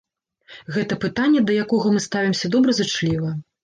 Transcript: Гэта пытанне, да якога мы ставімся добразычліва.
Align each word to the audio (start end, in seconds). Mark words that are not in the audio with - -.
Гэта 0.77 0.97
пытанне, 1.05 1.45
да 1.51 1.59
якога 1.67 1.95
мы 1.99 2.05
ставімся 2.09 2.45
добразычліва. 2.59 3.37